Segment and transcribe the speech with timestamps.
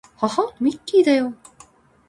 [0.15, 1.35] はは、ミッキーだよ